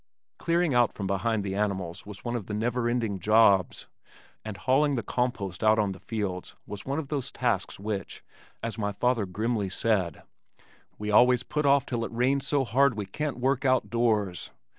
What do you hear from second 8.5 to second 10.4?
as my father grimly said,